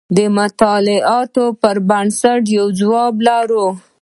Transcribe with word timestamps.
د 0.15 0.19
مطالعاتو 0.37 1.45
پر 1.61 1.75
بنسټ 1.89 2.43
یو 2.57 2.67
ځواب 2.79 3.13
لرو. 3.27 3.67